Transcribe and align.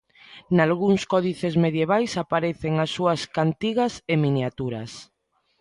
Nalgúns 0.57 1.03
códices 1.13 1.55
medievais 1.63 2.11
aparecen 2.23 2.73
as 2.85 2.89
súas 2.95 3.21
cantigas 3.35 3.93
e 4.13 4.15
miniaturas. 4.25 4.91